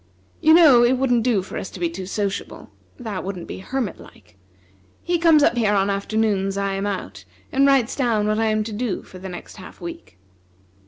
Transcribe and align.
You 0.41 0.55
know 0.55 0.83
it 0.83 0.97
wouldn't 0.97 1.21
do 1.21 1.43
for 1.43 1.59
us 1.59 1.69
to 1.69 1.79
be 1.79 1.87
too 1.87 2.07
sociable. 2.07 2.71
That 2.97 3.23
wouldn't 3.23 3.47
be 3.47 3.59
hermit 3.59 3.99
like. 3.99 4.35
He 5.03 5.19
comes 5.19 5.43
up 5.43 5.55
here 5.55 5.75
on 5.75 5.85
the 5.89 5.93
afternoons 5.93 6.57
I 6.57 6.73
am 6.73 6.87
out, 6.87 7.23
and 7.51 7.67
writes 7.67 7.95
down 7.95 8.25
what 8.25 8.39
I 8.39 8.47
am 8.47 8.63
to 8.63 8.73
do 8.73 9.03
for 9.03 9.19
the 9.19 9.29
next 9.29 9.57
half 9.57 9.79
week." 9.79 10.17